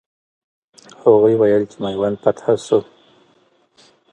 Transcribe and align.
هغوی 1.03 1.33
وویل 1.37 1.63
چې 1.71 1.77
میوند 1.83 2.17
فتح 2.23 2.45
سو. 2.65 2.79